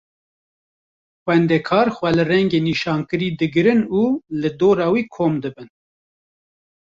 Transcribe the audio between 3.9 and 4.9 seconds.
û li dora